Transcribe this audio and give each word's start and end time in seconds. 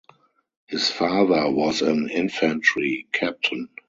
His 0.65 0.89
father 0.89 1.51
was 1.51 1.83
an 1.83 2.09
infantry 2.09 3.05
captain. 3.11 3.69